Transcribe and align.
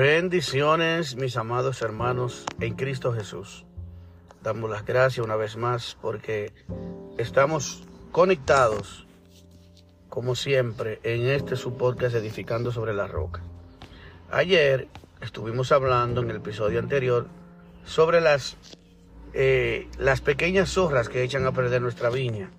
Bendiciones, 0.00 1.14
mis 1.16 1.36
amados 1.36 1.82
hermanos 1.82 2.46
en 2.58 2.74
Cristo 2.74 3.12
Jesús. 3.12 3.66
Damos 4.42 4.70
las 4.70 4.86
gracias 4.86 5.22
una 5.22 5.36
vez 5.36 5.58
más 5.58 5.98
porque 6.00 6.54
estamos 7.18 7.82
conectados, 8.10 9.06
como 10.08 10.36
siempre, 10.36 11.00
en 11.02 11.26
este 11.26 11.54
su 11.54 11.76
podcast 11.76 12.14
Edificando 12.14 12.72
sobre 12.72 12.94
la 12.94 13.08
Roca. 13.08 13.42
Ayer 14.30 14.88
estuvimos 15.20 15.70
hablando 15.70 16.22
en 16.22 16.30
el 16.30 16.36
episodio 16.36 16.78
anterior 16.78 17.26
sobre 17.84 18.22
las, 18.22 18.56
eh, 19.34 19.86
las 19.98 20.22
pequeñas 20.22 20.70
zorras 20.70 21.10
que 21.10 21.22
echan 21.22 21.44
a 21.44 21.52
perder 21.52 21.82
nuestra 21.82 22.08
viña. 22.08 22.50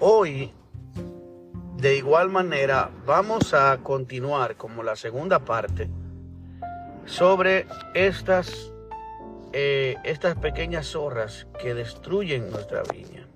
Hoy 0.00 0.50
de 1.78 1.96
igual 1.96 2.30
manera, 2.30 2.90
vamos 3.04 3.52
a 3.52 3.76
continuar 3.82 4.56
como 4.56 4.82
la 4.82 4.96
segunda 4.96 5.40
parte 5.40 5.90
sobre 7.04 7.66
estas, 7.92 8.72
eh, 9.52 9.96
estas 10.02 10.36
pequeñas 10.36 10.86
zorras 10.86 11.46
que 11.60 11.74
destruyen 11.74 12.50
nuestra 12.50 12.82
viña. 12.82 13.26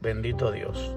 Bendito 0.00 0.50
Dios. 0.50 0.96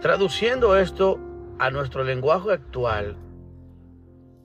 Traduciendo 0.00 0.76
esto 0.78 1.18
a 1.58 1.70
nuestro 1.70 2.02
lenguaje 2.02 2.52
actual, 2.52 3.16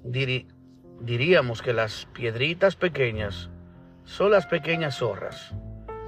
diríamos 0.04 1.62
que 1.62 1.72
las 1.72 2.08
piedritas 2.08 2.76
pequeñas 2.76 3.50
son 4.04 4.32
las 4.32 4.46
pequeñas 4.48 4.98
zorras. 4.98 5.54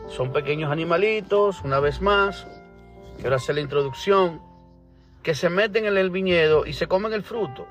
Son 0.08 0.34
pequeños 0.34 0.72
animalitos, 0.72 1.62
una 1.64 1.80
vez 1.80 2.02
más, 2.02 2.46
quiero 3.20 3.36
hacer 3.36 3.56
la 3.56 3.62
introducción, 3.62 4.42
que 5.24 5.36
se 5.36 5.50
meten 5.50 5.86
en 5.86 5.98
el 5.98 6.10
viñedo 6.10 6.66
y 6.66 6.74
se 6.74 6.88
comen 6.88 7.14
el 7.14 7.24
fruto, 7.24 7.68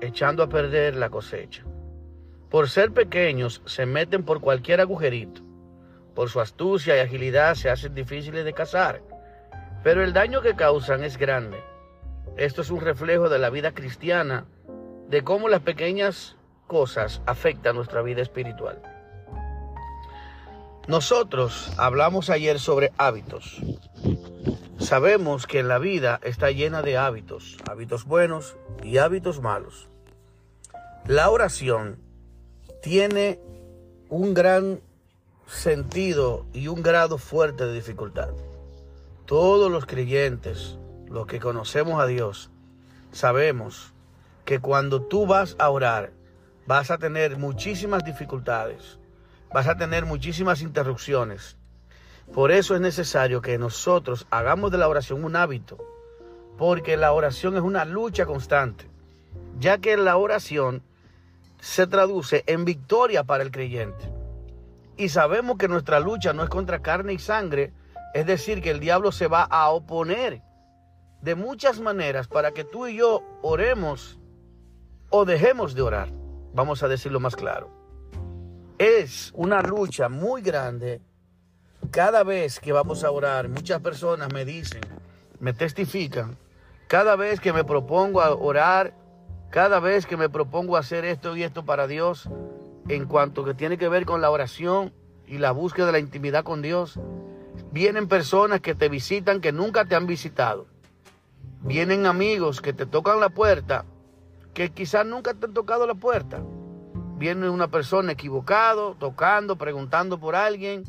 echando 0.00 0.42
a 0.42 0.48
perder 0.48 0.96
la 0.96 1.10
cosecha. 1.10 1.64
Por 2.50 2.70
ser 2.70 2.92
pequeños, 2.92 3.60
se 3.66 3.84
meten 3.84 4.24
por 4.24 4.40
cualquier 4.40 4.80
agujerito. 4.80 5.42
Por 6.14 6.30
su 6.30 6.40
astucia 6.40 6.96
y 6.96 7.00
agilidad 7.00 7.54
se 7.54 7.68
hacen 7.68 7.94
difíciles 7.94 8.44
de 8.44 8.54
cazar. 8.54 9.02
Pero 9.84 10.02
el 10.02 10.12
daño 10.12 10.40
que 10.40 10.56
causan 10.56 11.04
es 11.04 11.18
grande. 11.18 11.62
Esto 12.36 12.62
es 12.62 12.70
un 12.70 12.80
reflejo 12.80 13.28
de 13.28 13.38
la 13.38 13.50
vida 13.50 13.72
cristiana, 13.72 14.46
de 15.08 15.22
cómo 15.22 15.48
las 15.48 15.60
pequeñas 15.60 16.36
cosas 16.66 17.20
afectan 17.26 17.76
nuestra 17.76 18.00
vida 18.00 18.22
espiritual. 18.22 18.80
Nosotros 20.86 21.70
hablamos 21.76 22.30
ayer 22.30 22.58
sobre 22.58 22.92
hábitos. 22.96 23.60
Sabemos 24.78 25.48
que 25.48 25.64
la 25.64 25.78
vida 25.78 26.20
está 26.22 26.52
llena 26.52 26.82
de 26.82 26.96
hábitos, 26.96 27.56
hábitos 27.68 28.04
buenos 28.04 28.56
y 28.82 28.98
hábitos 28.98 29.42
malos. 29.42 29.88
La 31.04 31.28
oración 31.30 31.98
tiene 32.80 33.40
un 34.08 34.34
gran 34.34 34.80
sentido 35.48 36.46
y 36.52 36.68
un 36.68 36.82
grado 36.82 37.18
fuerte 37.18 37.66
de 37.66 37.74
dificultad. 37.74 38.30
Todos 39.26 39.70
los 39.70 39.84
creyentes, 39.84 40.78
los 41.08 41.26
que 41.26 41.40
conocemos 41.40 42.00
a 42.00 42.06
Dios, 42.06 42.50
sabemos 43.10 43.92
que 44.44 44.60
cuando 44.60 45.02
tú 45.02 45.26
vas 45.26 45.56
a 45.58 45.70
orar, 45.70 46.12
vas 46.66 46.92
a 46.92 46.98
tener 46.98 47.36
muchísimas 47.36 48.04
dificultades, 48.04 48.98
vas 49.52 49.66
a 49.66 49.76
tener 49.76 50.06
muchísimas 50.06 50.62
interrupciones, 50.62 51.57
por 52.32 52.52
eso 52.52 52.74
es 52.74 52.80
necesario 52.80 53.40
que 53.40 53.58
nosotros 53.58 54.26
hagamos 54.30 54.70
de 54.70 54.78
la 54.78 54.88
oración 54.88 55.24
un 55.24 55.36
hábito, 55.36 55.78
porque 56.56 56.96
la 56.96 57.12
oración 57.12 57.56
es 57.56 57.62
una 57.62 57.84
lucha 57.84 58.26
constante, 58.26 58.86
ya 59.58 59.78
que 59.78 59.96
la 59.96 60.16
oración 60.16 60.82
se 61.60 61.86
traduce 61.86 62.44
en 62.46 62.64
victoria 62.64 63.24
para 63.24 63.42
el 63.42 63.50
creyente. 63.50 64.12
Y 64.96 65.08
sabemos 65.08 65.58
que 65.58 65.68
nuestra 65.68 66.00
lucha 66.00 66.32
no 66.32 66.42
es 66.42 66.50
contra 66.50 66.80
carne 66.80 67.12
y 67.12 67.18
sangre, 67.18 67.72
es 68.14 68.26
decir, 68.26 68.60
que 68.60 68.70
el 68.70 68.80
diablo 68.80 69.12
se 69.12 69.28
va 69.28 69.44
a 69.44 69.70
oponer 69.70 70.42
de 71.22 71.34
muchas 71.34 71.80
maneras 71.80 72.28
para 72.28 72.52
que 72.52 72.64
tú 72.64 72.86
y 72.86 72.96
yo 72.96 73.22
oremos 73.42 74.18
o 75.10 75.24
dejemos 75.24 75.74
de 75.74 75.82
orar. 75.82 76.10
Vamos 76.52 76.82
a 76.82 76.88
decirlo 76.88 77.20
más 77.20 77.36
claro. 77.36 77.70
Es 78.78 79.32
una 79.34 79.60
lucha 79.62 80.08
muy 80.08 80.42
grande 80.42 81.00
cada 81.90 82.22
vez 82.24 82.60
que 82.60 82.72
vamos 82.72 83.04
a 83.04 83.10
orar, 83.10 83.48
muchas 83.48 83.80
personas 83.80 84.32
me 84.32 84.44
dicen, 84.44 84.80
me 85.40 85.52
testifican, 85.52 86.36
cada 86.86 87.16
vez 87.16 87.40
que 87.40 87.52
me 87.52 87.64
propongo 87.64 88.20
a 88.20 88.34
orar, 88.34 88.94
cada 89.50 89.80
vez 89.80 90.06
que 90.06 90.16
me 90.16 90.28
propongo 90.28 90.76
hacer 90.76 91.04
esto 91.04 91.36
y 91.36 91.42
esto 91.42 91.64
para 91.64 91.86
Dios, 91.86 92.28
en 92.88 93.06
cuanto 93.06 93.44
que 93.44 93.54
tiene 93.54 93.78
que 93.78 93.88
ver 93.88 94.04
con 94.04 94.20
la 94.20 94.30
oración 94.30 94.92
y 95.26 95.38
la 95.38 95.52
búsqueda 95.52 95.86
de 95.86 95.92
la 95.92 95.98
intimidad 95.98 96.44
con 96.44 96.62
Dios, 96.62 96.98
vienen 97.72 98.08
personas 98.08 98.60
que 98.60 98.74
te 98.74 98.88
visitan 98.88 99.40
que 99.40 99.52
nunca 99.52 99.84
te 99.84 99.94
han 99.94 100.06
visitado. 100.06 100.66
Vienen 101.60 102.06
amigos 102.06 102.60
que 102.60 102.72
te 102.72 102.86
tocan 102.86 103.20
la 103.20 103.30
puerta 103.30 103.84
que 104.54 104.70
quizás 104.70 105.06
nunca 105.06 105.34
te 105.34 105.46
han 105.46 105.54
tocado 105.54 105.86
la 105.86 105.94
puerta. 105.94 106.42
Viene 107.16 107.48
una 107.48 107.68
persona 107.68 108.12
equivocado, 108.12 108.94
tocando, 108.98 109.56
preguntando 109.56 110.18
por 110.18 110.34
alguien 110.34 110.84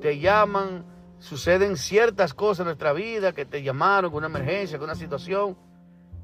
te 0.00 0.18
llaman, 0.18 0.84
suceden 1.18 1.76
ciertas 1.76 2.34
cosas 2.34 2.60
en 2.60 2.66
nuestra 2.66 2.92
vida 2.92 3.32
que 3.32 3.44
te 3.44 3.62
llamaron 3.62 4.10
con 4.10 4.18
una 4.18 4.26
emergencia, 4.26 4.78
con 4.78 4.88
una 4.88 4.94
situación. 4.94 5.56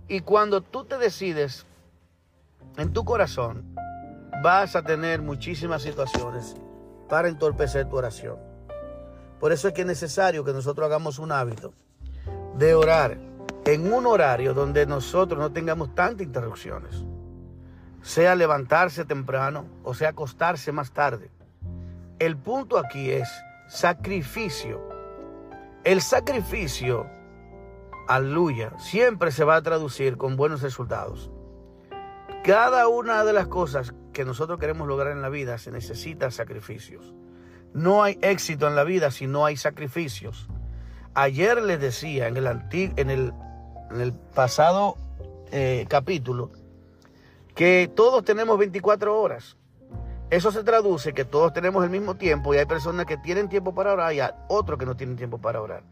Y 0.08 0.20
cuando 0.20 0.60
tú 0.60 0.84
te 0.84 0.98
decides 0.98 1.66
en 2.76 2.92
tu 2.92 3.04
corazón, 3.04 3.74
vas 4.42 4.76
a 4.76 4.82
tener 4.82 5.22
muchísimas 5.22 5.82
situaciones 5.82 6.56
para 7.08 7.28
entorpecer 7.28 7.88
tu 7.88 7.96
oración. 7.96 8.36
Por 9.38 9.52
eso 9.52 9.68
es 9.68 9.74
que 9.74 9.82
es 9.82 9.86
necesario 9.86 10.44
que 10.44 10.52
nosotros 10.52 10.86
hagamos 10.86 11.18
un 11.18 11.32
hábito 11.32 11.72
de 12.56 12.74
orar 12.74 13.18
en 13.64 13.92
un 13.92 14.06
horario 14.06 14.54
donde 14.54 14.86
nosotros 14.86 15.38
no 15.38 15.52
tengamos 15.52 15.94
tantas 15.94 16.26
interrupciones. 16.26 17.04
Sea 18.02 18.34
levantarse 18.34 19.04
temprano 19.04 19.66
o 19.84 19.94
sea 19.94 20.10
acostarse 20.10 20.72
más 20.72 20.92
tarde. 20.92 21.30
El 22.18 22.36
punto 22.36 22.78
aquí 22.78 23.10
es 23.10 23.28
sacrificio. 23.72 24.86
El 25.82 26.02
sacrificio, 26.02 27.06
aleluya, 28.06 28.78
siempre 28.78 29.32
se 29.32 29.44
va 29.44 29.56
a 29.56 29.62
traducir 29.62 30.18
con 30.18 30.36
buenos 30.36 30.60
resultados. 30.60 31.30
Cada 32.44 32.86
una 32.88 33.24
de 33.24 33.32
las 33.32 33.46
cosas 33.46 33.94
que 34.12 34.26
nosotros 34.26 34.60
queremos 34.60 34.86
lograr 34.86 35.12
en 35.12 35.22
la 35.22 35.30
vida 35.30 35.56
se 35.56 35.72
necesita 35.72 36.30
sacrificios. 36.30 37.14
No 37.72 38.02
hay 38.02 38.18
éxito 38.20 38.68
en 38.68 38.76
la 38.76 38.84
vida 38.84 39.10
si 39.10 39.26
no 39.26 39.46
hay 39.46 39.56
sacrificios. 39.56 40.48
Ayer 41.14 41.62
les 41.62 41.80
decía 41.80 42.28
en 42.28 42.36
el, 42.36 42.46
en 42.46 43.10
el, 43.10 43.32
en 43.90 44.00
el 44.02 44.12
pasado 44.12 44.98
eh, 45.50 45.86
capítulo 45.88 46.50
que 47.54 47.90
todos 47.96 48.22
tenemos 48.22 48.58
24 48.58 49.18
horas. 49.18 49.56
Eso 50.32 50.50
se 50.50 50.64
traduce 50.64 51.12
que 51.12 51.26
todos 51.26 51.52
tenemos 51.52 51.84
el 51.84 51.90
mismo 51.90 52.14
tiempo 52.14 52.54
y 52.54 52.56
hay 52.56 52.64
personas 52.64 53.04
que 53.04 53.18
tienen 53.18 53.50
tiempo 53.50 53.74
para 53.74 53.92
orar 53.92 54.14
y 54.14 54.20
hay 54.20 54.30
otros 54.48 54.78
que 54.78 54.86
no 54.86 54.96
tienen 54.96 55.14
tiempo 55.14 55.36
para 55.36 55.60
orar. 55.60 55.82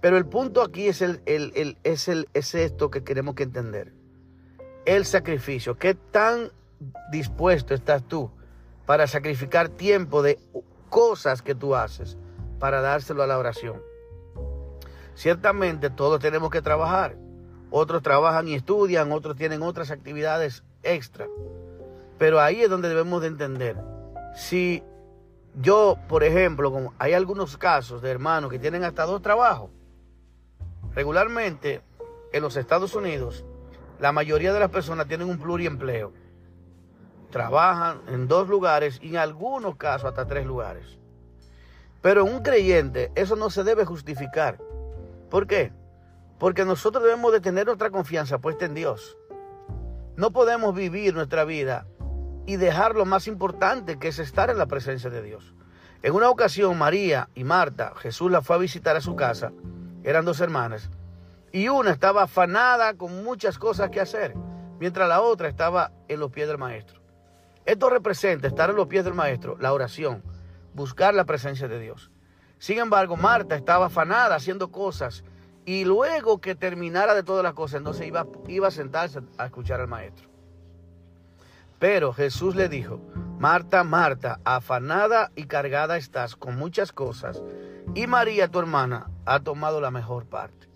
Pero 0.00 0.16
el 0.16 0.24
punto 0.24 0.62
aquí 0.62 0.88
es, 0.88 1.02
el, 1.02 1.20
el, 1.26 1.76
es 1.84 2.08
esto 2.54 2.90
que 2.90 3.04
queremos 3.04 3.34
que 3.34 3.42
entender. 3.42 3.92
El 4.86 5.04
sacrificio. 5.04 5.76
¿Qué 5.76 5.92
tan 5.92 6.50
dispuesto 7.12 7.74
estás 7.74 8.02
tú 8.04 8.30
para 8.86 9.06
sacrificar 9.06 9.68
tiempo 9.68 10.22
de 10.22 10.38
cosas 10.88 11.42
que 11.42 11.54
tú 11.54 11.74
haces 11.74 12.16
para 12.58 12.80
dárselo 12.80 13.22
a 13.22 13.26
la 13.26 13.36
oración? 13.36 13.82
Ciertamente 15.14 15.90
todos 15.90 16.18
tenemos 16.18 16.48
que 16.48 16.62
trabajar. 16.62 17.14
Otros 17.70 18.02
trabajan 18.02 18.48
y 18.48 18.54
estudian, 18.54 19.12
otros 19.12 19.36
tienen 19.36 19.60
otras 19.60 19.90
actividades 19.90 20.64
extra. 20.82 21.26
Pero 22.20 22.38
ahí 22.38 22.60
es 22.60 22.68
donde 22.68 22.90
debemos 22.90 23.22
de 23.22 23.28
entender. 23.28 23.76
Si 24.34 24.82
yo, 25.54 25.96
por 26.06 26.22
ejemplo, 26.22 26.70
como 26.70 26.92
hay 26.98 27.14
algunos 27.14 27.56
casos 27.56 28.02
de 28.02 28.10
hermanos 28.10 28.50
que 28.50 28.58
tienen 28.58 28.84
hasta 28.84 29.06
dos 29.06 29.22
trabajos, 29.22 29.70
regularmente 30.94 31.80
en 32.34 32.42
los 32.42 32.58
Estados 32.58 32.94
Unidos, 32.94 33.42
la 33.98 34.12
mayoría 34.12 34.52
de 34.52 34.60
las 34.60 34.68
personas 34.68 35.08
tienen 35.08 35.30
un 35.30 35.38
pluriempleo. 35.38 36.12
Trabajan 37.30 38.02
en 38.08 38.28
dos 38.28 38.50
lugares 38.50 38.98
y 39.00 39.08
en 39.08 39.16
algunos 39.16 39.76
casos 39.76 40.10
hasta 40.10 40.26
tres 40.26 40.44
lugares. 40.44 40.98
Pero 42.02 42.26
un 42.26 42.42
creyente 42.42 43.12
eso 43.14 43.34
no 43.34 43.48
se 43.48 43.64
debe 43.64 43.86
justificar. 43.86 44.58
¿Por 45.30 45.46
qué? 45.46 45.72
Porque 46.38 46.66
nosotros 46.66 47.02
debemos 47.02 47.32
de 47.32 47.40
tener 47.40 47.64
nuestra 47.64 47.88
confianza 47.88 48.36
puesta 48.36 48.66
en 48.66 48.74
Dios. 48.74 49.16
No 50.16 50.32
podemos 50.32 50.74
vivir 50.74 51.14
nuestra 51.14 51.44
vida 51.44 51.86
y 52.50 52.56
dejar 52.56 52.96
lo 52.96 53.04
más 53.04 53.28
importante 53.28 54.00
que 54.00 54.08
es 54.08 54.18
estar 54.18 54.50
en 54.50 54.58
la 54.58 54.66
presencia 54.66 55.08
de 55.08 55.22
Dios. 55.22 55.54
En 56.02 56.14
una 56.14 56.28
ocasión 56.28 56.76
María 56.76 57.28
y 57.36 57.44
Marta, 57.44 57.92
Jesús 57.94 58.28
la 58.28 58.42
fue 58.42 58.56
a 58.56 58.58
visitar 58.58 58.96
a 58.96 59.00
su 59.00 59.14
casa, 59.14 59.52
eran 60.02 60.24
dos 60.24 60.40
hermanas, 60.40 60.90
y 61.52 61.68
una 61.68 61.92
estaba 61.92 62.24
afanada 62.24 62.94
con 62.94 63.22
muchas 63.22 63.56
cosas 63.56 63.90
que 63.90 64.00
hacer, 64.00 64.34
mientras 64.80 65.08
la 65.08 65.20
otra 65.20 65.46
estaba 65.46 65.92
en 66.08 66.18
los 66.18 66.32
pies 66.32 66.48
del 66.48 66.58
maestro. 66.58 67.00
Esto 67.66 67.88
representa 67.88 68.48
estar 68.48 68.68
en 68.68 68.74
los 68.74 68.88
pies 68.88 69.04
del 69.04 69.14
maestro, 69.14 69.56
la 69.60 69.72
oración, 69.72 70.24
buscar 70.74 71.14
la 71.14 71.26
presencia 71.26 71.68
de 71.68 71.78
Dios. 71.78 72.10
Sin 72.58 72.80
embargo, 72.80 73.16
Marta 73.16 73.54
estaba 73.54 73.86
afanada 73.86 74.34
haciendo 74.34 74.72
cosas 74.72 75.22
y 75.64 75.84
luego 75.84 76.40
que 76.40 76.56
terminara 76.56 77.14
de 77.14 77.22
todas 77.22 77.44
las 77.44 77.54
cosas, 77.54 77.76
entonces 77.78 78.08
iba, 78.08 78.26
iba 78.48 78.66
a 78.66 78.72
sentarse 78.72 79.20
a 79.38 79.46
escuchar 79.46 79.80
al 79.80 79.86
maestro. 79.86 80.29
Pero 81.80 82.12
Jesús 82.12 82.54
le 82.54 82.68
dijo, 82.68 83.00
Marta, 83.38 83.82
Marta, 83.82 84.38
afanada 84.44 85.32
y 85.34 85.46
cargada 85.46 85.96
estás 85.96 86.36
con 86.36 86.56
muchas 86.56 86.92
cosas, 86.92 87.42
y 87.94 88.06
María, 88.06 88.48
tu 88.48 88.60
hermana, 88.60 89.10
ha 89.24 89.40
tomado 89.40 89.80
la 89.80 89.90
mejor 89.90 90.26
parte. 90.26 90.68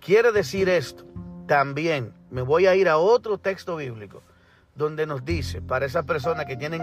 Quiere 0.00 0.32
decir 0.32 0.68
esto, 0.68 1.04
también 1.46 2.14
me 2.30 2.42
voy 2.42 2.66
a 2.66 2.74
ir 2.74 2.88
a 2.88 2.96
otro 2.96 3.38
texto 3.38 3.76
bíblico, 3.76 4.22
donde 4.74 5.06
nos 5.06 5.24
dice, 5.24 5.60
para 5.60 5.84
esas 5.86 6.06
personas 6.06 6.46
que 6.46 6.56
tienen, 6.56 6.82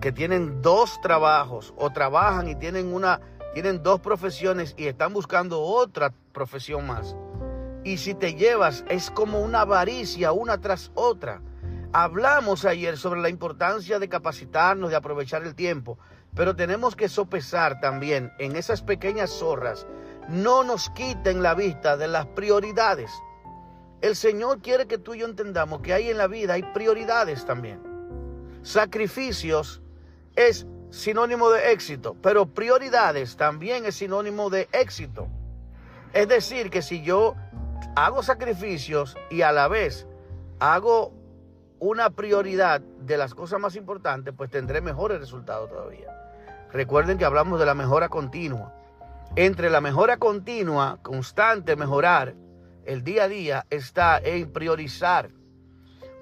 que 0.00 0.10
tienen 0.10 0.62
dos 0.62 1.00
trabajos, 1.02 1.74
o 1.76 1.90
trabajan 1.90 2.48
y 2.48 2.56
tienen 2.56 2.92
una 2.92 3.20
tienen 3.54 3.84
dos 3.84 4.00
profesiones 4.00 4.74
y 4.76 4.86
están 4.86 5.12
buscando 5.12 5.62
otra 5.62 6.12
profesión 6.32 6.88
más. 6.88 7.14
Y 7.84 7.98
si 7.98 8.14
te 8.14 8.34
llevas, 8.34 8.84
es 8.88 9.12
como 9.12 9.40
una 9.42 9.60
avaricia 9.60 10.32
una 10.32 10.58
tras 10.60 10.90
otra. 10.94 11.40
Hablamos 11.96 12.64
ayer 12.64 12.98
sobre 12.98 13.20
la 13.20 13.28
importancia 13.28 14.00
de 14.00 14.08
capacitarnos, 14.08 14.90
de 14.90 14.96
aprovechar 14.96 15.44
el 15.44 15.54
tiempo, 15.54 15.96
pero 16.34 16.56
tenemos 16.56 16.96
que 16.96 17.08
sopesar 17.08 17.78
también 17.78 18.32
en 18.40 18.56
esas 18.56 18.82
pequeñas 18.82 19.30
zorras, 19.30 19.86
no 20.28 20.64
nos 20.64 20.90
quiten 20.90 21.40
la 21.40 21.54
vista 21.54 21.96
de 21.96 22.08
las 22.08 22.26
prioridades. 22.26 23.12
El 24.00 24.16
Señor 24.16 24.60
quiere 24.60 24.88
que 24.88 24.98
tú 24.98 25.14
y 25.14 25.20
yo 25.20 25.26
entendamos 25.26 25.82
que 25.82 25.94
hay 25.94 26.10
en 26.10 26.18
la 26.18 26.26
vida, 26.26 26.54
hay 26.54 26.64
prioridades 26.64 27.46
también. 27.46 27.80
Sacrificios 28.62 29.80
es 30.34 30.66
sinónimo 30.90 31.48
de 31.50 31.70
éxito, 31.70 32.16
pero 32.20 32.46
prioridades 32.46 33.36
también 33.36 33.86
es 33.86 33.94
sinónimo 33.94 34.50
de 34.50 34.68
éxito. 34.72 35.28
Es 36.12 36.26
decir, 36.26 36.70
que 36.70 36.82
si 36.82 37.02
yo 37.02 37.36
hago 37.94 38.24
sacrificios 38.24 39.16
y 39.30 39.42
a 39.42 39.52
la 39.52 39.68
vez 39.68 40.08
hago 40.58 41.12
una 41.84 42.08
prioridad 42.08 42.80
de 42.80 43.18
las 43.18 43.34
cosas 43.34 43.60
más 43.60 43.76
importantes, 43.76 44.32
pues 44.34 44.48
tendré 44.48 44.80
mejores 44.80 45.20
resultados 45.20 45.68
todavía. 45.68 46.08
Recuerden 46.72 47.18
que 47.18 47.26
hablamos 47.26 47.60
de 47.60 47.66
la 47.66 47.74
mejora 47.74 48.08
continua. 48.08 48.72
Entre 49.36 49.68
la 49.68 49.82
mejora 49.82 50.16
continua, 50.16 50.98
constante, 51.02 51.76
mejorar, 51.76 52.36
el 52.86 53.04
día 53.04 53.24
a 53.24 53.28
día 53.28 53.66
está 53.68 54.18
en 54.18 54.50
priorizar. 54.50 55.28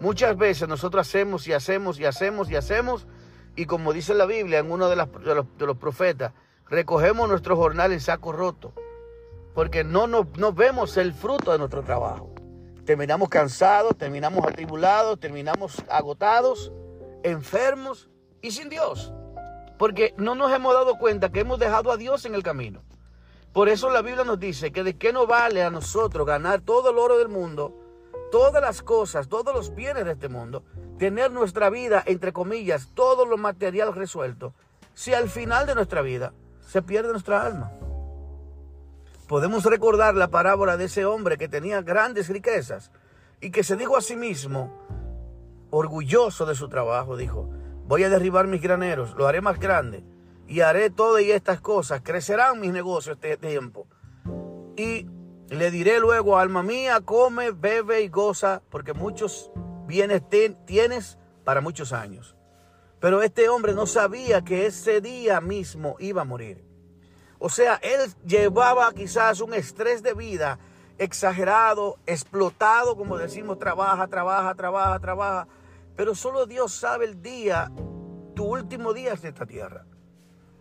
Muchas 0.00 0.37
veces 0.37 0.69
nosotros 0.69 1.06
hacemos 1.06 1.47
y 1.47 1.53
hacemos 1.53 2.00
y 2.00 2.06
hacemos 2.06 2.50
y 2.50 2.56
hacemos 2.56 3.06
y 3.55 3.67
como 3.67 3.93
dice 3.93 4.15
la 4.15 4.26
Biblia 4.26 4.58
en 4.58 4.73
uno 4.73 4.88
de, 4.88 4.97
los, 4.97 5.76
profetas, 5.76 6.32
recogemos 6.69 7.29
nuestro 7.29 7.56
jornal 7.56 7.93
en 7.93 8.00
saco 8.00 8.32
roto, 8.32 8.73
porque 9.55 9.85
no, 9.85 10.08
no, 10.08 10.26
no 10.37 10.53
vemos 10.53 10.97
el 10.97 11.12
fruto 11.12 11.53
de 11.53 11.58
nuestro 11.58 11.85
trabajo. 11.85 12.31
Terminamos 12.84 13.29
cansados, 13.29 13.96
terminamos 13.96 14.44
atribulados, 14.44 15.20
terminamos 15.20 15.76
agotados, 15.88 16.73
enfermos 17.23 18.11
y 18.40 18.50
sin 18.50 18.69
Dios. 18.69 19.12
Porque 19.79 20.14
no 20.17 20.34
nos 20.34 20.52
hemos 20.52 20.75
dado 20.75 20.99
cuenta 20.99 21.31
que 21.31 21.40
hemos 21.40 21.58
dejado 21.58 21.93
a 21.93 21.96
Dios 21.96 22.25
en 22.25 22.34
el 22.34 22.43
camino. 22.43 22.82
Por 23.52 23.69
eso 23.69 23.90
la 23.90 24.02
Biblia 24.02 24.25
nos 24.25 24.40
dice 24.40 24.73
que 24.73 24.82
de 24.82 24.96
qué 24.96 25.12
nos 25.12 25.26
vale 25.26 25.62
a 25.62 25.70
nosotros 25.70 26.26
ganar 26.26 26.62
todo 26.62 26.90
el 26.90 26.99
oro 26.99 27.19
del 27.19 27.29
mundo, 27.29 27.73
todas 28.32 28.62
las 28.62 28.82
cosas, 28.82 29.29
todos 29.29 29.55
los 29.55 29.75
bienes 29.75 30.05
de 30.05 30.12
este 30.12 30.29
mundo, 30.29 30.64
tener 30.99 31.31
nuestra 31.31 31.69
vida, 31.69 32.02
entre 32.06 32.32
comillas, 32.32 32.88
todo 32.94 33.26
lo 33.26 33.37
material 33.37 33.94
resuelto, 33.94 34.55
si 34.94 35.12
al 35.14 35.29
final 35.29 35.67
de 35.67 35.75
nuestra 35.75 36.02
vida 36.02 36.32
se 36.67 36.82
pierde 36.82 37.12
nuestra 37.12 37.43
alma. 37.44 37.70
Podemos 39.32 39.64
recordar 39.64 40.14
la 40.14 40.29
parábola 40.29 40.76
de 40.76 40.84
ese 40.84 41.06
hombre 41.06 41.38
que 41.38 41.49
tenía 41.49 41.81
grandes 41.81 42.29
riquezas 42.29 42.93
y 43.40 43.50
que 43.50 43.64
se 43.64 43.76
dijo 43.76 43.96
a 43.96 44.02
sí 44.02 44.14
mismo, 44.14 44.70
orgulloso 45.70 46.44
de 46.44 46.55
su 46.55 46.69
trabajo, 46.69 47.17
dijo, 47.17 47.49
voy 47.87 48.05
a 48.05 48.11
derribar 48.11 48.46
mis 48.46 48.61
graneros, 48.61 49.14
lo 49.14 49.26
haré 49.26 49.40
más 49.40 49.58
grande 49.58 50.05
y 50.46 50.61
haré 50.61 50.90
todas 50.90 51.23
estas 51.23 51.62
cosas, 51.62 52.02
crecerán 52.05 52.61
mis 52.61 52.73
negocios 52.73 53.17
este 53.17 53.38
tiempo. 53.38 53.87
Y 54.76 55.06
le 55.49 55.70
diré 55.70 55.99
luego, 55.99 56.37
alma 56.37 56.62
mía, 56.62 57.00
come, 57.02 57.52
bebe 57.52 58.02
y 58.02 58.11
goza, 58.11 58.61
porque 58.69 58.93
muchos 58.93 59.50
bienes 59.87 60.20
tienes 60.67 61.19
para 61.43 61.62
muchos 61.62 61.94
años. 61.94 62.37
Pero 63.00 63.23
este 63.23 63.49
hombre 63.49 63.73
no 63.73 63.87
sabía 63.87 64.44
que 64.44 64.67
ese 64.67 65.00
día 65.00 65.40
mismo 65.40 65.96
iba 66.00 66.20
a 66.20 66.26
morir. 66.26 66.72
O 67.44 67.49
sea, 67.49 67.81
él 67.83 68.09
llevaba 68.25 68.93
quizás 68.93 69.41
un 69.41 69.53
estrés 69.53 70.05
de 70.05 70.15
vida 70.15 70.61
exagerado, 70.97 71.99
explotado, 72.06 72.97
como 72.97 73.19
decimos, 73.19 73.59
trabaja, 73.59 74.06
trabaja, 74.06 74.55
trabaja, 74.55 75.00
trabaja. 75.00 75.49
Pero 75.97 76.15
solo 76.15 76.47
Dios 76.47 76.73
sabe 76.73 77.05
el 77.05 77.21
día, 77.21 77.73
tu 78.37 78.44
último 78.44 78.93
día 78.93 79.17
de 79.17 79.29
esta 79.31 79.44
tierra. 79.44 79.85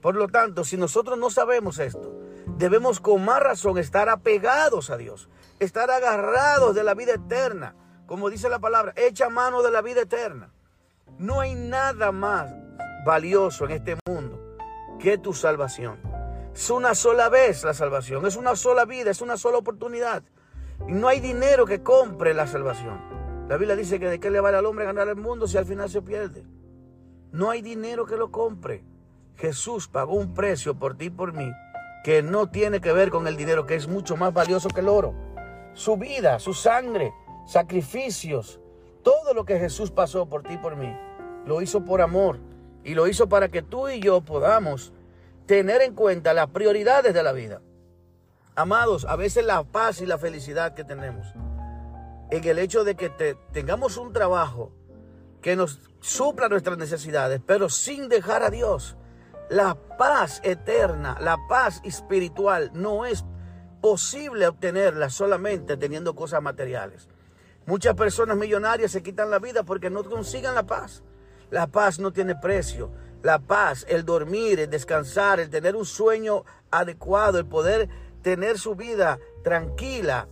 Por 0.01 0.16
lo 0.16 0.28
tanto, 0.28 0.63
si 0.63 0.75
nosotros 0.75 1.19
no 1.19 1.30
sabemos 1.30 1.78
esto, 1.78 2.19
debemos 2.57 3.00
con 3.00 3.24
más 3.24 3.42
razón 3.42 3.78
estar 3.78 4.10
apegados 4.10 4.89
a 4.89 4.98
Dios, 4.98 5.30
estar 5.60 5.92
agarrados 5.92 6.74
de 6.74 6.83
la 6.83 6.95
vida 6.95 7.13
eterna, 7.13 7.75
como 8.07 8.31
dice 8.31 8.50
la 8.50 8.57
palabra, 8.57 8.92
echa 8.95 9.30
mano 9.30 9.62
de 9.62 9.69
la 9.69 9.83
vida 9.83 10.01
eterna. 10.01 10.51
No 11.19 11.42
hay 11.42 11.54
nada 11.54 12.12
más 12.12 12.51
valioso 13.06 13.66
en 13.66 13.72
este 13.72 13.98
mundo 14.07 14.57
que 15.00 15.19
tu 15.19 15.31
salvación. 15.36 16.11
Es 16.53 16.69
una 16.69 16.95
sola 16.95 17.30
vez 17.30 17.63
la 17.63 17.74
salvación, 17.74 18.25
es 18.25 18.36
una 18.36 18.56
sola 18.56 18.86
vida, 18.86 19.12
es 19.12 19.21
una 19.21 19.38
sola 19.38 19.57
oportunidad. 19.57 20.24
Y 20.88 20.92
no 20.92 21.07
hay 21.07 21.19
dinero 21.19 21.65
que 21.65 21.81
compre 21.81 22.33
la 22.33 22.48
salvación. 22.48 23.00
La 23.48 23.57
Biblia 23.57 23.75
dice 23.75 24.00
que 24.00 24.09
de 24.09 24.19
qué 24.19 24.30
le 24.30 24.39
vale 24.39 24.57
al 24.57 24.65
hombre 24.65 24.86
ganar 24.86 25.07
el 25.07 25.15
mundo 25.15 25.48
si 25.48 25.57
al 25.57 25.65
final 25.65 25.89
se 25.89 26.01
pierde. 26.01 26.44
No 27.31 27.50
hay 27.50 27.62
dinero 27.62 28.06
que 28.06 28.18
lo 28.18 28.31
compre. 28.31 28.83
Jesús 29.38 29.88
pagó 29.88 30.15
un 30.15 30.33
precio 30.33 30.75
por 30.75 30.98
ti 30.98 31.06
y 31.06 31.09
por 31.09 31.33
mí 31.33 31.51
que 32.03 32.21
no 32.21 32.50
tiene 32.50 32.81
que 32.81 32.92
ver 32.92 33.12
con 33.12 33.27
el 33.27 33.38
dinero, 33.38 33.65
que 33.65 33.75
es 33.75 33.87
mucho 33.87 34.18
más 34.18 34.33
valioso 34.33 34.69
que 34.69 34.81
el 34.81 34.90
oro. 34.90 35.14
Su 35.73 35.97
vida, 35.97 36.40
su 36.40 36.54
sangre, 36.54 37.14
sacrificios, 37.45 38.59
todo 39.04 39.33
lo 39.33 39.45
que 39.45 39.59
Jesús 39.59 39.92
pasó 39.92 40.28
por 40.28 40.44
ti 40.44 40.56
y 40.56 40.57
por 40.57 40.76
mí, 40.76 40.94
lo 41.45 41.61
hizo 41.61 41.85
por 41.85 42.02
amor 42.02 42.40
y 42.83 42.94
lo 42.95 43.07
hizo 43.07 43.30
para 43.30 43.49
que 43.49 43.61
tú 43.61 43.87
y 43.87 43.99
yo 43.99 44.21
podamos 44.21 44.94
tener 45.45 45.81
en 45.81 45.95
cuenta 45.95 46.33
las 46.33 46.48
prioridades 46.48 47.14
de 47.14 47.24
la 47.24 47.31
vida. 47.31 47.62
Amados, 48.56 49.06
a 49.06 49.16
veces 49.16 49.45
la 49.45 49.64
paz 49.64 50.02
y 50.02 50.06
la 50.06 50.18
felicidad 50.18 50.74
que 50.74 50.83
tenemos 50.83 51.28
en 52.31 52.48
el 52.48 52.60
hecho 52.60 52.83
de 52.83 52.95
que 52.95 53.10
tengamos 53.52 53.98
un 53.98 54.14
trabajo 54.14 54.71
que 55.42 55.56
nos 55.56 55.80
supla 56.00 56.48
nuestras 56.48 56.78
necesidades, 56.78 57.42
pero 57.45 57.69
sin 57.69 58.10
dejar 58.10 58.42
a 58.42 58.50
Dios. 58.50 58.95
La 59.50 59.76
paz 59.98 60.40
eterna, 60.44 61.18
la 61.19 61.38
paz 61.50 61.81
espiritual 61.83 62.71
no 62.74 63.06
es 63.06 63.26
posible 63.81 64.48
obtenerla 64.48 65.10
solamente 65.10 65.76
teniendo 65.76 66.16
cosas 66.16 66.42
materiales. 66.42 67.10
Muchas 67.66 67.95
personas 67.95 68.38
millonarias 68.38 68.92
se 68.92 69.04
quitan 69.04 69.30
la 69.30 69.40
vida 69.40 69.64
porque 69.64 69.90
no 69.90 70.04
consigan 70.06 70.56
la 70.56 70.64
paz. 70.64 71.04
La 71.50 71.68
paz 71.68 72.00
no 72.00 72.14
tiene 72.14 72.36
precio. 72.36 72.92
La 73.23 73.40
paz, 73.40 73.85
el 73.87 74.06
dormir, 74.06 74.59
el 74.59 74.69
descansar, 74.69 75.40
el 75.40 75.49
tener 75.49 75.75
un 75.75 75.85
sueño 75.85 76.44
adecuado, 76.71 77.37
el 77.37 77.45
poder 77.45 77.90
tener 78.21 78.57
su 78.57 78.75
vida 78.75 79.19
tranquila, 79.44 80.28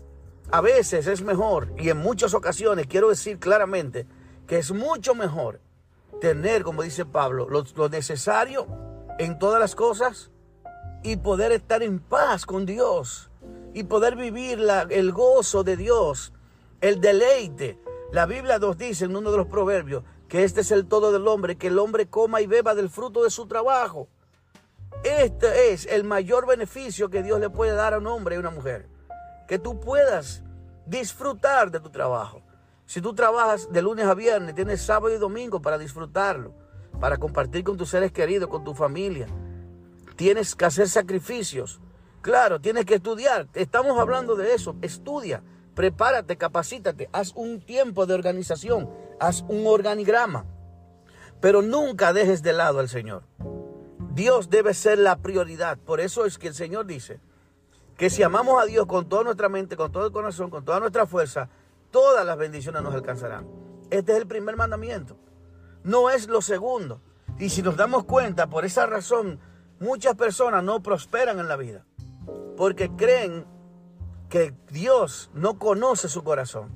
a 0.51 0.61
veces 0.61 1.05
es 1.05 1.21
mejor 1.21 1.73
y 1.77 1.89
en 1.89 1.97
muchas 1.97 2.33
ocasiones 2.33 2.87
quiero 2.87 3.09
decir 3.09 3.37
claramente 3.37 4.07
que 4.47 4.57
es 4.57 4.71
mucho 4.71 5.13
mejor 5.13 5.59
tener, 6.21 6.63
como 6.63 6.81
dice 6.81 7.05
Pablo, 7.05 7.47
lo, 7.49 7.89
necesario 7.89 8.65
en 9.19 9.37
todas 9.37 9.59
las 9.59 9.75
cosas 9.75 10.31
y 11.03 11.17
poder 11.17 11.51
estar 11.51 11.83
en 11.83 11.99
paz 11.99 12.47
con 12.47 12.65
Dios 12.65 13.29
y 13.75 13.83
poder 13.83 14.15
vivir 14.15 14.59
el 14.89 15.11
gozo 15.11 15.63
de 15.63 15.77
Dios 15.77 16.33
el 16.81 16.99
deleite. 16.99 17.79
La 18.11 18.25
Biblia 18.25 18.57
nos 18.57 18.75
dice 18.75 19.05
en 19.05 19.15
uno 19.15 19.31
de 19.31 19.37
los 19.37 19.47
proverbios 19.47 20.03
que 20.29 20.43
este 20.43 20.61
es 20.61 20.71
el 20.71 20.87
todo 20.87 21.11
del 21.11 21.27
hombre, 21.27 21.57
que 21.57 21.67
el 21.67 21.79
hombre 21.79 22.07
coma 22.07 22.39
y 22.39 22.47
beba 22.47 22.75
del 22.75 22.89
fruto 22.89 23.23
de 23.23 23.31
su 23.31 23.47
trabajo. 23.47 24.07
Este 25.03 25.73
es 25.73 25.87
el 25.87 26.03
mayor 26.03 26.45
beneficio 26.45 27.09
que 27.09 27.23
Dios 27.23 27.39
le 27.39 27.49
puede 27.49 27.73
dar 27.73 27.93
a 27.93 27.97
un 27.97 28.07
hombre 28.07 28.35
y 28.35 28.37
a 28.37 28.39
una 28.39 28.51
mujer. 28.51 28.87
Que 29.47 29.57
tú 29.57 29.79
puedas 29.79 30.43
disfrutar 30.85 31.71
de 31.71 31.79
tu 31.79 31.89
trabajo. 31.89 32.43
Si 32.85 33.01
tú 33.01 33.13
trabajas 33.13 33.71
de 33.71 33.81
lunes 33.81 34.05
a 34.05 34.13
viernes, 34.13 34.55
tienes 34.55 34.81
sábado 34.81 35.13
y 35.13 35.17
domingo 35.17 35.61
para 35.61 35.77
disfrutarlo, 35.77 36.53
para 36.99 37.17
compartir 37.17 37.63
con 37.63 37.77
tus 37.77 37.89
seres 37.89 38.11
queridos, 38.11 38.49
con 38.49 38.63
tu 38.63 38.73
familia. 38.73 39.27
Tienes 40.15 40.55
que 40.55 40.65
hacer 40.65 40.87
sacrificios. 40.89 41.79
Claro, 42.21 42.59
tienes 42.61 42.85
que 42.85 42.95
estudiar. 42.95 43.47
Estamos 43.53 43.97
hablando 43.97 44.35
de 44.35 44.53
eso. 44.53 44.75
Estudia 44.81 45.41
prepárate, 45.79 46.35
capacítate, 46.35 47.07
haz 47.13 47.31
un 47.37 47.61
tiempo 47.61 48.05
de 48.05 48.13
organización, 48.13 48.89
haz 49.19 49.43
un 49.47 49.65
organigrama. 49.67 50.45
Pero 51.41 51.61
nunca 51.61 52.13
dejes 52.13 52.41
de 52.41 52.53
lado 52.53 52.79
al 52.79 52.89
Señor. 52.89 53.23
Dios 54.13 54.49
debe 54.49 54.73
ser 54.73 54.99
la 54.99 55.17
prioridad. 55.17 55.77
Por 55.77 56.01
eso 56.01 56.25
es 56.25 56.37
que 56.37 56.47
el 56.47 56.53
Señor 56.53 56.85
dice 56.85 57.19
que 57.97 58.09
si 58.09 58.23
amamos 58.23 58.61
a 58.61 58.65
Dios 58.65 58.85
con 58.85 59.07
toda 59.07 59.23
nuestra 59.23 59.49
mente, 59.49 59.77
con 59.77 59.91
todo 59.91 60.05
el 60.05 60.11
corazón, 60.11 60.49
con 60.49 60.65
toda 60.65 60.79
nuestra 60.79 61.05
fuerza, 61.05 61.49
todas 61.91 62.25
las 62.25 62.37
bendiciones 62.37 62.81
nos 62.81 62.93
alcanzarán. 62.93 63.47
Este 63.89 64.13
es 64.13 64.17
el 64.19 64.27
primer 64.27 64.55
mandamiento. 64.55 65.17
No 65.83 66.09
es 66.09 66.27
lo 66.27 66.41
segundo. 66.41 67.01
Y 67.37 67.49
si 67.49 67.61
nos 67.61 67.77
damos 67.77 68.03
cuenta, 68.03 68.47
por 68.47 68.65
esa 68.65 68.85
razón, 68.85 69.39
muchas 69.79 70.15
personas 70.15 70.63
no 70.63 70.83
prosperan 70.83 71.39
en 71.39 71.47
la 71.47 71.55
vida. 71.55 71.85
Porque 72.57 72.89
creen 72.95 73.45
que 74.29 74.53
Dios 74.69 75.31
no 75.33 75.57
conoce 75.57 76.09
su 76.09 76.23
corazón. 76.23 76.69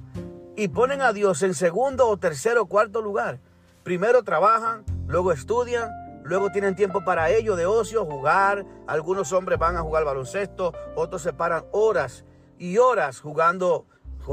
Y 0.55 0.67
ponen 0.67 1.01
a 1.01 1.13
Dios 1.13 1.41
en 1.41 1.55
segundo 1.55 2.07
o 2.07 2.17
tercero 2.17 2.63
o 2.63 2.65
cuarto 2.67 3.01
lugar. 3.01 3.39
Primero 3.83 4.23
trabajan, 4.23 4.85
luego 5.07 5.31
estudian, 5.31 5.89
luego 6.23 6.51
tienen 6.51 6.75
tiempo 6.75 7.03
para 7.03 7.31
ello 7.31 7.55
de 7.55 7.65
ocio, 7.65 8.05
jugar. 8.05 8.63
Algunos 8.85 9.33
hombres 9.33 9.57
van 9.57 9.77
a 9.77 9.81
jugar 9.81 10.05
baloncesto, 10.05 10.73
otros 10.95 11.23
se 11.23 11.33
paran 11.33 11.65
horas 11.71 12.23
y 12.59 12.77
horas 12.77 13.19
jugando 13.19 13.87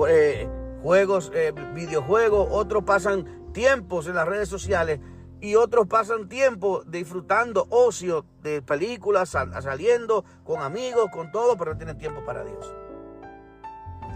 eh, 0.08 0.46
juegos, 0.82 1.32
eh, 1.34 1.54
videojuegos, 1.74 2.48
otros 2.50 2.84
pasan 2.84 3.52
tiempos 3.52 4.06
en 4.06 4.16
las 4.16 4.28
redes 4.28 4.48
sociales 4.48 5.00
y 5.40 5.54
otros 5.54 5.86
pasan 5.86 6.28
tiempo 6.28 6.82
disfrutando 6.86 7.66
ocio 7.70 8.26
de 8.42 8.60
películas, 8.60 9.30
saliendo 9.30 10.24
con 10.44 10.60
amigos, 10.60 11.06
con 11.10 11.32
todo, 11.32 11.56
pero 11.56 11.72
no 11.72 11.78
tienen 11.78 11.96
tiempo 11.96 12.22
para 12.26 12.44
Dios. 12.44 12.74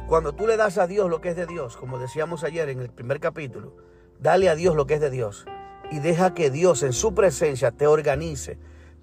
Cuando 0.09 0.35
tú 0.35 0.47
le 0.47 0.59
das 0.59 0.77
a 0.77 0.87
Dios 0.87 1.09
lo 1.09 1.23
que 1.23 1.31
es 1.31 1.37
de 1.37 1.47
Dios, 1.47 1.79
como 1.79 1.99
decíamos 1.99 2.45
ayer 2.45 2.69
en 2.69 2.81
el 2.81 2.91
primer 2.91 3.21
capítulo, 3.21 3.75
dale 4.21 4.51
a 4.51 4.55
Dios 4.55 4.77
lo 4.77 4.87
que 4.87 4.95
es 4.95 5.01
de 5.01 5.09
Dios 5.09 5.47
y 5.91 6.01
deja 6.01 6.35
que 6.35 6.51
Dios 6.51 6.83
en 6.83 6.93
su 6.93 7.15
presencia 7.15 7.71
te 7.71 7.87
organice. 7.87 8.59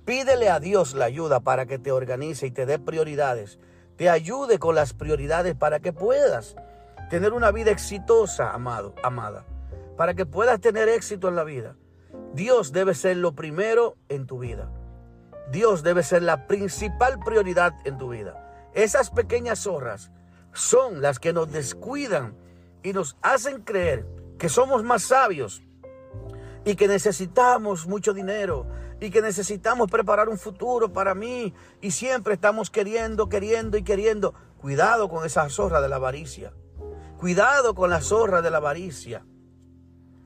Pídele 0.06 0.50
a 0.50 0.60
Dios 0.60 0.94
la 0.94 1.06
ayuda 1.06 1.40
para 1.40 1.66
que 1.66 1.80
te 1.80 1.92
organice 1.92 2.46
y 2.46 2.52
te 2.52 2.68
dé 2.68 2.78
prioridades. 2.78 3.58
Te 3.98 4.10
ayude 4.10 4.60
con 4.60 4.76
las 4.76 4.94
prioridades 4.94 5.56
para 5.56 5.80
que 5.80 5.92
puedas 5.92 6.56
tener 7.10 7.34
una 7.34 7.52
vida 7.52 7.72
exitosa, 7.72 8.52
amado, 8.52 8.94
amada. 9.04 9.46
Para 9.98 10.14
que 10.14 10.28
puedas 10.28 10.62
tener 10.62 10.88
éxito 10.88 11.30
en 11.30 11.36
la 11.36 11.44
vida. 11.44 11.76
Dios 12.34 12.74
debe 12.74 12.94
ser 12.94 13.18
lo 13.18 13.34
primero 13.34 13.98
en 14.08 14.28
tu 14.28 14.38
vida. 14.38 14.70
Dios 15.52 15.82
debe 15.82 16.04
ser 16.04 16.22
la 16.22 16.46
principal 16.46 17.18
prioridad 17.20 17.74
en 17.86 17.98
tu 17.98 18.10
vida. 18.10 18.70
Esas 18.74 19.10
pequeñas 19.10 19.60
zorras 19.60 20.12
son 20.54 21.02
las 21.02 21.20
que 21.20 21.34
nos 21.34 21.52
descuidan 21.52 22.36
y 22.84 22.94
nos 22.94 23.18
hacen 23.22 23.62
creer 23.62 24.06
que 24.38 24.50
somos 24.50 24.84
más 24.84 25.04
sabios 25.04 25.62
y 26.66 26.76
que 26.76 26.88
necesitamos 26.88 27.88
mucho 27.88 28.14
dinero 28.14 28.68
y 29.00 29.10
que 29.10 29.22
necesitamos 29.22 29.90
preparar 29.90 30.30
un 30.30 30.38
futuro 30.38 30.94
para 30.94 31.16
mí 31.16 31.54
y 31.82 31.92
siempre 31.92 32.34
estamos 32.36 32.70
queriendo, 32.70 33.30
queriendo 33.30 33.78
y 33.78 33.84
queriendo. 33.84 34.34
Cuidado 34.58 35.10
con 35.10 35.26
esa 35.26 35.50
zorra 35.50 35.82
de 35.82 35.90
la 35.90 35.96
avaricia. 35.96 36.54
Cuidado 37.18 37.74
con 37.74 37.90
la 37.90 38.02
zorra 38.02 38.42
de 38.42 38.52
la 38.52 38.58
avaricia 38.58 39.26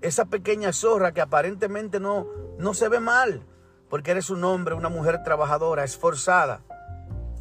esa 0.05 0.25
pequeña 0.25 0.71
zorra 0.71 1.13
que 1.13 1.21
aparentemente 1.21 1.99
no, 1.99 2.27
no 2.59 2.73
se 2.73 2.89
ve 2.89 2.99
mal, 2.99 3.43
porque 3.89 4.11
eres 4.11 4.29
un 4.29 4.43
hombre, 4.43 4.75
una 4.75 4.89
mujer 4.89 5.23
trabajadora, 5.23 5.83
esforzada. 5.83 6.61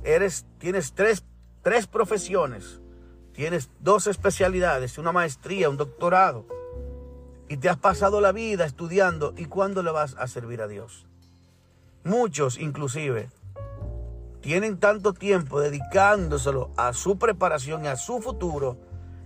Eres, 0.02 0.46
tienes 0.58 0.94
tres, 0.94 1.24
tres 1.64 1.88
profesiones, 1.88 2.80
tienes 3.33 3.71
dos 3.80 4.06
especialidades, 4.06 4.99
una 4.99 5.11
maestría, 5.11 5.68
un 5.68 5.76
doctorado, 5.76 6.47
y 7.49 7.56
te 7.56 7.68
has 7.68 7.76
pasado 7.76 8.21
la 8.21 8.30
vida 8.30 8.64
estudiando, 8.64 9.35
¿y 9.37 9.47
cuándo 9.47 9.83
le 9.83 9.90
vas 9.90 10.14
a 10.16 10.28
servir 10.28 10.62
a 10.62 10.68
Dios? 10.68 11.06
Muchos, 12.04 12.59
inclusive, 12.59 13.30
tienen 14.40 14.78
tanto 14.78 15.12
tiempo 15.12 15.59
dedicándoselo 15.59 16.71
a 16.76 16.92
su 16.92 17.18
preparación 17.18 17.85
y 17.85 17.88
a 17.88 17.97
su 17.97 18.21
futuro 18.21 18.76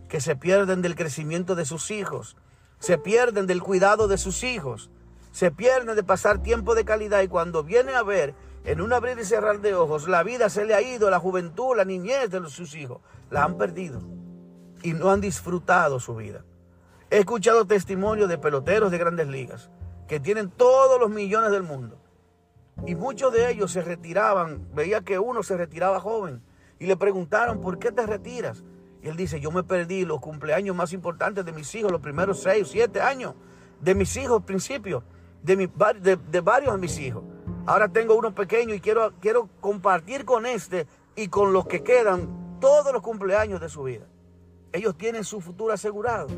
que 0.08 0.22
se 0.22 0.36
pierden 0.36 0.80
del 0.80 0.94
crecimiento 0.94 1.54
de 1.54 1.66
sus 1.66 1.90
hijos 1.90 2.36
se 2.78 2.98
pierden 2.98 3.46
del 3.46 3.62
cuidado 3.62 4.08
de 4.08 4.18
sus 4.18 4.44
hijos, 4.44 4.90
se 5.32 5.50
pierden 5.50 5.96
de 5.96 6.02
pasar 6.02 6.42
tiempo 6.42 6.74
de 6.74 6.84
calidad 6.84 7.22
y 7.22 7.28
cuando 7.28 7.64
viene 7.64 7.94
a 7.94 8.02
ver 8.02 8.34
en 8.68 8.82
un 8.82 8.92
abrir 8.92 9.18
y 9.18 9.24
cerrar 9.24 9.60
de 9.60 9.74
ojos, 9.74 10.08
la 10.08 10.22
vida 10.22 10.50
se 10.50 10.66
le 10.66 10.74
ha 10.74 10.82
ido, 10.82 11.08
la 11.08 11.18
juventud, 11.18 11.74
la 11.74 11.86
niñez 11.86 12.30
de 12.30 12.46
sus 12.50 12.74
hijos, 12.74 13.00
la 13.30 13.42
han 13.42 13.56
perdido 13.56 14.02
y 14.82 14.92
no 14.92 15.10
han 15.10 15.22
disfrutado 15.22 15.98
su 16.00 16.14
vida. 16.14 16.44
He 17.08 17.20
escuchado 17.20 17.66
testimonios 17.66 18.28
de 18.28 18.36
peloteros 18.36 18.90
de 18.90 18.98
grandes 18.98 19.26
ligas 19.26 19.70
que 20.06 20.20
tienen 20.20 20.50
todos 20.50 21.00
los 21.00 21.08
millones 21.08 21.50
del 21.50 21.62
mundo 21.62 21.98
y 22.86 22.94
muchos 22.94 23.32
de 23.32 23.50
ellos 23.50 23.72
se 23.72 23.80
retiraban, 23.80 24.68
veía 24.74 25.00
que 25.00 25.18
uno 25.18 25.42
se 25.42 25.56
retiraba 25.56 25.98
joven 25.98 26.42
y 26.78 26.84
le 26.84 26.98
preguntaron, 26.98 27.62
¿por 27.62 27.78
qué 27.78 27.90
te 27.90 28.04
retiras? 28.04 28.64
Y 29.02 29.08
él 29.08 29.16
dice, 29.16 29.40
yo 29.40 29.50
me 29.50 29.62
perdí 29.62 30.04
los 30.04 30.20
cumpleaños 30.20 30.76
más 30.76 30.92
importantes 30.92 31.42
de 31.46 31.52
mis 31.52 31.74
hijos, 31.74 31.90
los 31.90 32.02
primeros 32.02 32.42
seis, 32.42 32.68
siete 32.70 33.00
años 33.00 33.34
de 33.80 33.94
mis 33.94 34.14
hijos, 34.18 34.42
principio, 34.42 35.04
de, 35.42 35.70
de, 36.30 36.40
varios 36.42 36.74
de 36.74 36.78
mis 36.78 36.98
hijos. 36.98 37.24
Ahora 37.68 37.88
tengo 37.88 38.14
uno 38.14 38.34
pequeño 38.34 38.74
y 38.74 38.80
quiero, 38.80 39.12
quiero 39.20 39.48
compartir 39.60 40.24
con 40.24 40.46
este 40.46 40.86
y 41.14 41.28
con 41.28 41.52
los 41.52 41.66
que 41.66 41.82
quedan 41.82 42.58
todos 42.60 42.92
los 42.92 43.02
cumpleaños 43.02 43.60
de 43.60 43.68
su 43.68 43.82
vida. 43.82 44.06
Ellos 44.72 44.96
tienen 44.96 45.22
su 45.22 45.40
futuro 45.42 45.74
asegurado, 45.74 46.28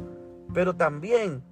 pero 0.52 0.74
también 0.74 1.44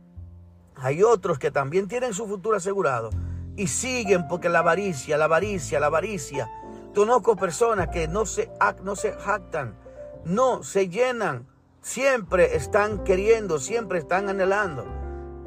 hay 0.74 1.02
otros 1.02 1.38
que 1.38 1.50
también 1.50 1.86
tienen 1.86 2.12
su 2.12 2.26
futuro 2.26 2.56
asegurado 2.56 3.10
y 3.56 3.68
siguen 3.68 4.26
porque 4.26 4.48
la 4.48 4.58
avaricia, 4.58 5.16
la 5.16 5.26
avaricia, 5.26 5.78
la 5.78 5.86
avaricia. 5.86 6.50
Conozco 6.92 7.36
personas 7.36 7.88
que 7.88 8.08
no 8.08 8.26
se, 8.26 8.50
no 8.82 8.96
se 8.96 9.12
jactan 9.12 9.76
no 10.24 10.62
se 10.62 10.88
llenan. 10.88 11.46
Siempre 11.80 12.56
están 12.56 13.04
queriendo, 13.04 13.58
siempre 13.58 13.98
están 13.98 14.28
anhelando. 14.28 14.84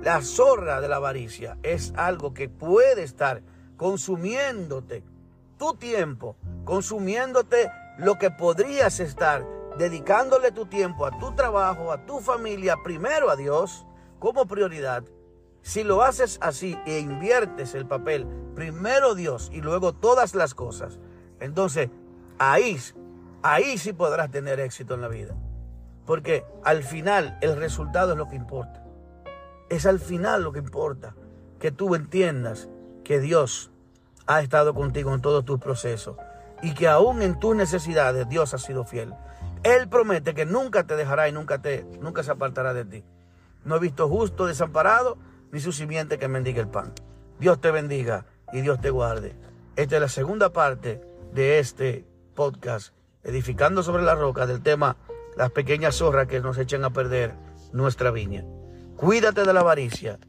La 0.01 0.21
zorra 0.21 0.81
de 0.81 0.87
la 0.87 0.95
avaricia 0.95 1.57
es 1.61 1.93
algo 1.95 2.33
que 2.33 2.49
puede 2.49 3.03
estar 3.03 3.43
consumiéndote 3.81 5.03
tu 5.57 5.73
tiempo, 5.73 6.35
consumiéndote 6.65 7.71
lo 7.97 8.19
que 8.19 8.29
podrías 8.29 8.99
estar 8.99 9.43
dedicándole 9.75 10.51
tu 10.51 10.67
tiempo 10.67 11.03
a 11.03 11.17
tu 11.17 11.33
trabajo, 11.33 11.91
a 11.91 12.05
tu 12.05 12.19
familia, 12.19 12.75
primero 12.83 13.31
a 13.31 13.35
Dios 13.35 13.87
como 14.19 14.45
prioridad. 14.45 15.03
Si 15.63 15.83
lo 15.83 16.03
haces 16.03 16.37
así 16.43 16.77
e 16.85 16.99
inviertes 16.99 17.73
el 17.73 17.87
papel, 17.87 18.27
primero 18.53 19.15
Dios 19.15 19.49
y 19.51 19.61
luego 19.61 19.93
todas 19.93 20.35
las 20.35 20.53
cosas, 20.53 20.99
entonces 21.39 21.89
ahí 22.37 22.77
ahí 23.41 23.79
sí 23.79 23.93
podrás 23.93 24.29
tener 24.29 24.59
éxito 24.59 24.93
en 24.93 25.01
la 25.01 25.07
vida. 25.07 25.35
Porque 26.05 26.45
al 26.63 26.83
final 26.83 27.35
el 27.41 27.57
resultado 27.57 28.11
es 28.11 28.17
lo 28.19 28.27
que 28.27 28.35
importa. 28.35 28.85
Es 29.69 29.87
al 29.87 29.99
final 29.99 30.43
lo 30.43 30.51
que 30.51 30.59
importa. 30.59 31.15
Que 31.57 31.71
tú 31.71 31.95
entiendas 31.95 32.69
que 33.03 33.19
Dios 33.19 33.70
ha 34.27 34.41
estado 34.41 34.73
contigo 34.73 35.13
en 35.13 35.21
todos 35.21 35.45
tus 35.45 35.59
procesos. 35.59 36.17
Y 36.61 36.73
que 36.73 36.87
aún 36.87 37.21
en 37.21 37.39
tus 37.39 37.55
necesidades 37.55 38.29
Dios 38.29 38.53
ha 38.53 38.57
sido 38.57 38.85
fiel. 38.85 39.13
Él 39.63 39.87
promete 39.87 40.33
que 40.33 40.45
nunca 40.45 40.85
te 40.85 40.95
dejará 40.95 41.27
y 41.29 41.31
nunca, 41.31 41.61
te, 41.61 41.83
nunca 41.99 42.23
se 42.23 42.31
apartará 42.31 42.73
de 42.73 42.85
ti. 42.85 43.03
No 43.63 43.75
he 43.75 43.79
visto 43.79 44.07
justo 44.07 44.45
desamparado 44.45 45.17
ni 45.51 45.59
su 45.59 45.71
simiente 45.71 46.17
que 46.17 46.27
mendiga 46.27 46.61
el 46.61 46.67
pan. 46.67 46.93
Dios 47.39 47.59
te 47.59 47.71
bendiga 47.71 48.25
y 48.53 48.61
Dios 48.61 48.79
te 48.81 48.89
guarde. 48.89 49.35
Esta 49.75 49.95
es 49.95 50.01
la 50.01 50.09
segunda 50.09 50.51
parte 50.51 51.01
de 51.33 51.59
este 51.59 52.05
podcast 52.35 52.93
edificando 53.23 53.83
sobre 53.83 54.03
la 54.03 54.15
roca 54.15 54.45
del 54.45 54.61
tema 54.61 54.97
las 55.35 55.51
pequeñas 55.51 55.95
zorras 55.95 56.27
que 56.27 56.39
nos 56.39 56.57
echan 56.57 56.83
a 56.83 56.91
perder 56.91 57.33
nuestra 57.71 58.11
viña. 58.11 58.43
Cuídate 58.97 59.43
de 59.43 59.53
la 59.53 59.61
avaricia, 59.61 60.19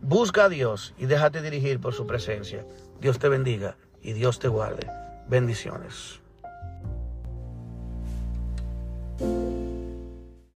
busca 0.00 0.44
a 0.44 0.48
Dios 0.48 0.94
y 0.98 1.06
déjate 1.06 1.40
dirigir 1.42 1.80
por 1.80 1.94
su 1.94 2.06
presencia. 2.06 2.64
Dios 3.00 3.18
te 3.18 3.28
bendiga 3.28 3.76
y 4.02 4.12
Dios 4.12 4.38
te 4.38 4.48
guarde. 4.48 4.86
Bendiciones. 5.28 6.20